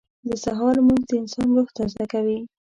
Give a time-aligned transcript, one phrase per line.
[0.27, 2.39] •د سهار لمونځ د انسان روح تازه کوي.